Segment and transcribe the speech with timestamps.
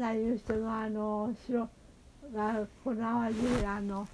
[0.00, 1.60] 田いう人のあの城
[2.34, 4.08] がこの淡路あの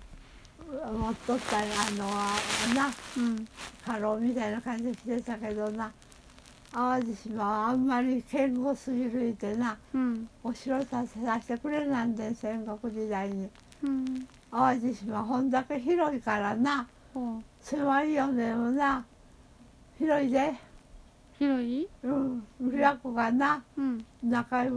[0.92, 1.62] 持っとったあ
[1.92, 3.46] のなうん。
[3.86, 5.92] 家老みたいな感じでしてたけどな
[6.72, 10.28] 淡路島はあんまり堅固すぎるいてなうん。
[10.42, 13.48] お城建てさせてくれなんで戦国時代に。
[13.84, 14.26] うん。
[14.50, 17.42] 淡路島ほんだけ広いからなほう。
[17.60, 19.04] 狭いよねもな
[19.98, 20.52] 広いで。
[21.38, 21.88] 広い？
[22.02, 22.44] うん。
[22.60, 24.04] 琵琶湖がなうん。
[24.24, 24.70] 中へ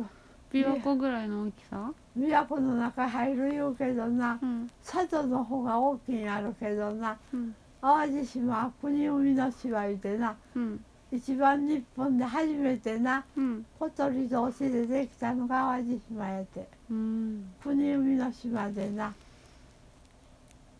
[0.51, 1.91] 琵琶湖ぐらいの大きさ？
[2.17, 4.69] 琵琶湖の中入る言うけどなうん。
[4.83, 7.55] 佐渡の方が大きいんやるけどなうん。
[7.81, 10.83] 淡路島は国生みの島いてなうん。
[11.11, 13.65] 一番日本で初めてなうん。
[13.79, 16.67] 小鳥同士でできたのが淡路島やて。
[16.89, 17.51] うん。
[17.63, 19.13] 国生みの島でな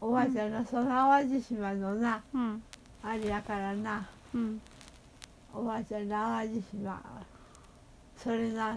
[0.01, 2.63] おばあちゃんのその淡路島のなうん。
[3.03, 4.61] あれやからなうん。
[5.53, 7.01] おばあちゃんの淡路島
[8.17, 8.75] それな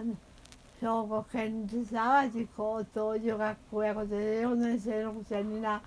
[0.83, 5.81] 兵庫県立淡路高等女学校やことで4年生のくせにな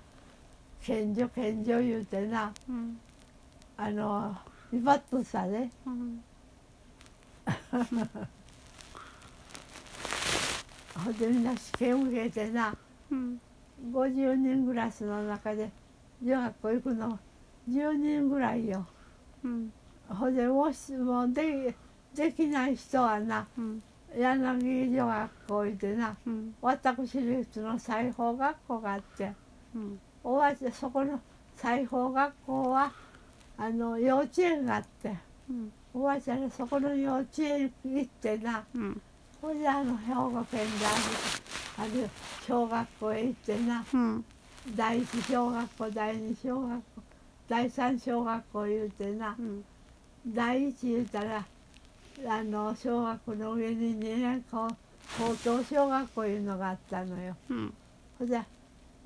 [0.81, 2.99] 賢女賢女言うてなうん
[3.77, 4.35] あの
[4.73, 6.23] 威張っとったねうん
[11.03, 12.75] ほんでみんな試験受けてな
[13.11, 13.39] うん
[13.93, 15.69] 50人クラスの中で
[16.23, 17.19] 女学校行くの
[17.69, 18.85] 10人ぐらいよ
[19.43, 19.71] うん
[20.09, 21.75] ほんでもしもうで
[22.15, 23.83] できない人はなうん
[24.17, 26.55] 柳女学校行ってなうん。
[26.61, 29.31] 私立の裁縫学校があって
[29.75, 29.99] うん。
[30.23, 31.19] おばあちゃんそこの
[31.55, 32.91] 裁縫学校は
[33.57, 35.15] あの幼稚園があって
[35.49, 35.71] うん。
[35.93, 39.01] おばあちゃんがそこの幼稚園行ってなうん。
[39.41, 40.85] ほんであの兵庫県で
[41.77, 42.09] あるある
[42.47, 44.25] 小学校へ行ってなうん。
[44.75, 46.83] 第一小学校第二小学校
[47.47, 49.63] 第三小学校言うてなうん。
[50.25, 51.45] 第一言うたら
[52.25, 54.67] あの小学校の上に2年高
[55.17, 57.35] 高等小学校いうのがあったのよ。
[57.49, 57.73] うん。
[58.17, 58.41] ほんで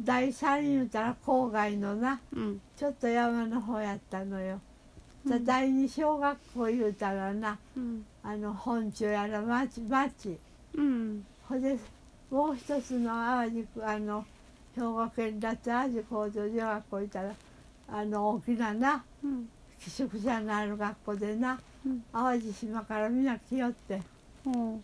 [0.01, 2.61] 第三言うたら郊外のなうん。
[2.77, 4.59] ちょっと山の方やったのよ。
[5.25, 5.45] でうん。
[5.45, 8.05] 第二小学校言うたらなうん。
[8.23, 10.39] あの本町やら町町。
[10.73, 11.25] うん。
[11.47, 11.77] ほんで
[12.29, 14.25] もう一つの淡路区あの
[14.73, 17.33] 兵庫県だって淡路高等女学校いたら
[17.89, 19.49] あの大きななうん
[19.83, 22.03] 寄宿舎のある学校でなうん。
[22.13, 24.01] 淡路島からみんな来よって。
[24.45, 24.79] ほ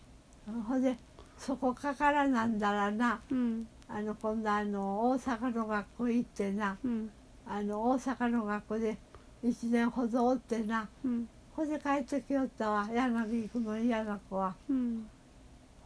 [0.66, 0.96] ほんで
[1.38, 3.66] そこかからなんだらなううん。
[3.88, 7.10] あの今度あの大阪の学校行ってなうん。
[7.46, 8.96] あの大阪の学校で
[9.44, 11.28] 1年ほどおってなうん。
[11.54, 14.54] ほんで帰ってきよったわ柳行くの嫌な子は。
[14.68, 15.06] うん。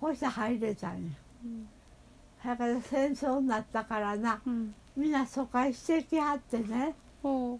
[0.00, 1.10] ほして入れたんや。
[1.44, 1.68] うん。
[2.44, 4.74] だから戦争になったからなうん。
[4.96, 6.94] みんな疎開してきはってね。
[7.22, 7.58] ほ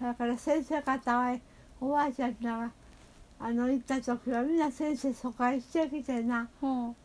[0.00, 1.36] だから先生方は
[1.80, 2.70] おばあちゃんらが
[3.40, 6.48] あの行った時はみんな先生疎開してきてな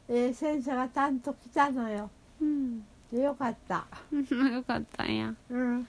[0.10, 2.10] ええ先生がたんと来たのよ。
[2.42, 2.84] ううん。
[3.12, 3.86] でよかった。
[4.12, 5.34] う んよかったんや。
[5.50, 5.88] うん、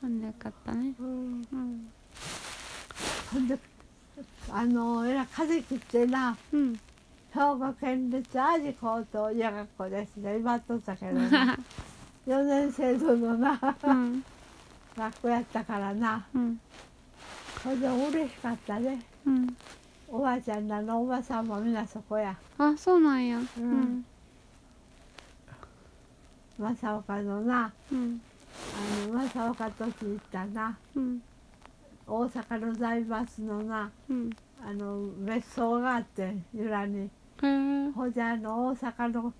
[0.00, 0.94] ほんでよかったね。
[0.98, 1.90] うん、うん。
[3.32, 3.58] ほんで
[4.50, 6.74] あのえら風切ってなうん。
[6.74, 10.38] 兵庫県立淡路高等女学校ですね。
[10.38, 11.58] 今とったけど な
[12.26, 13.76] 4年生度のな。
[13.82, 14.24] うん
[14.96, 16.26] 学校やったからな。
[16.34, 16.60] うん。
[17.62, 19.00] ほんで嬉しかったね。
[19.26, 19.56] うん。
[20.08, 22.36] おばあちゃんらのおばさんもみんなそこや。
[22.58, 23.38] あそうなんや。
[23.38, 23.72] ううん。
[23.82, 24.04] ん
[26.58, 28.20] 正岡のなうん。
[28.74, 30.76] あの正岡とち行ったな。
[30.94, 31.22] うん。
[32.06, 34.30] 大阪の財閥のなうん。
[34.64, 37.10] あの別荘があって由良に。
[37.94, 39.32] ほんであの大阪の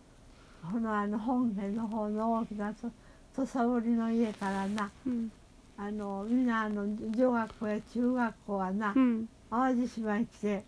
[0.73, 2.91] このあの本家の方の大きなと
[3.37, 5.31] 土佐織の家からなうん
[5.77, 9.29] あのみんなあの女学校や中学校はなうん。
[9.51, 10.65] 淡路島に来て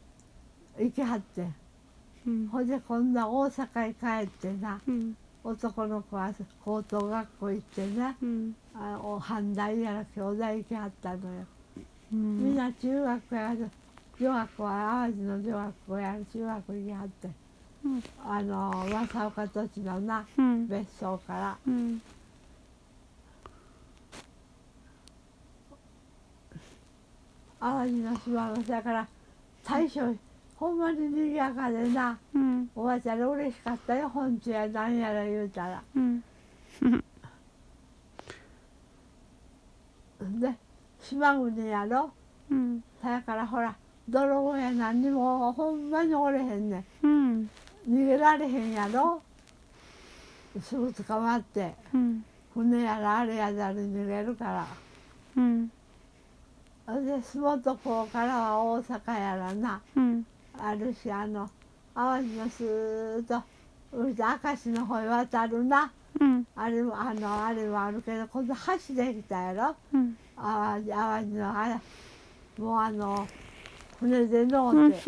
[0.78, 1.48] 行きはって
[2.26, 2.48] うん。
[2.48, 5.16] ほんで今度は大阪へ帰ってなうん。
[5.44, 6.34] 男の子は
[6.64, 8.56] 高等学校行ってねうん。
[8.74, 11.46] あお阪大やら兄弟行きはったのよ、
[12.12, 12.44] うん。
[12.44, 13.54] みんな中学や
[14.18, 14.72] 女学校は
[15.06, 17.28] 淡路の女学校やら中学行きはって
[17.84, 18.02] うん。
[18.24, 20.66] あの正岡土地のなうん。
[20.66, 22.02] 別荘からうん
[27.66, 29.08] 淡路の島のだから
[29.64, 30.14] 大将
[30.56, 32.70] ほんまに賑やかでなうん。
[32.76, 35.82] おばあちゃん嬉しかったよ本地やなんやら言うたら。
[35.96, 36.22] うん。
[40.40, 40.54] で
[41.02, 42.10] 島国やろ？
[42.50, 42.80] うん。
[43.02, 43.74] だからほら
[44.08, 47.42] 泥棒や何にもほんまにおれへんねうん。
[47.42, 47.50] ん
[47.88, 49.20] 逃げられへんやろ？
[50.62, 51.74] すぐ捕まって。
[51.92, 52.24] うん。
[52.54, 54.66] 船やらあれやらで逃げるから。
[55.36, 55.70] うん
[56.86, 60.26] で洲本港からは大阪やらなうん
[60.58, 61.50] あるしあの
[61.94, 63.42] 淡路のスーッと
[63.92, 65.90] 明石の方へ渡るな
[66.20, 66.46] うん。
[66.54, 70.16] あれもあのあれもあるけど今度橋できたやろうん。
[70.36, 71.74] 淡路淡路のあれ
[72.58, 73.28] もうあの
[73.98, 74.88] 船で乗うん。
[74.88, 74.98] って、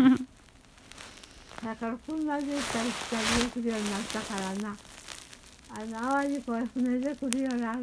[1.65, 4.77] だから車で行ったり来たりできるようになったからな
[5.71, 7.77] あの淡路湖へ船で来るようなあ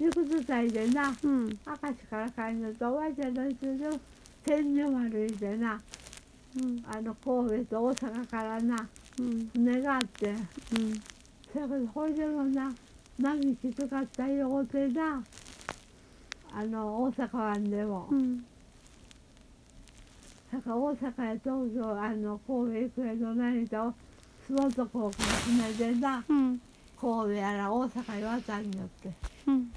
[0.00, 1.46] の行く伝いでなうん。
[1.46, 1.52] 明
[1.90, 3.98] 石から帰るのとおばあちゃんの人で
[4.44, 5.80] 天女丸いでな
[6.56, 6.84] うん。
[6.86, 9.50] あの神戸と大阪からなうん。
[9.52, 10.38] 船があってうん。
[11.52, 12.72] それからほいでもな
[13.18, 15.22] 波きつかったようてな
[16.52, 18.38] あの大阪湾でも、うん。
[20.50, 23.94] だから大阪や東京あの神戸行くやど何と
[24.46, 25.12] 洲本航空の
[25.68, 26.60] 船でなうん。
[27.00, 29.12] 神戸やら大阪へ渡りによって
[29.46, 29.70] うん。